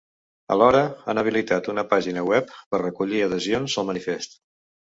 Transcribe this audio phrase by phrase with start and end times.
[0.53, 0.79] Alhora,
[1.11, 4.39] han habilitat una pàgina web per recollir adhesions al manifest.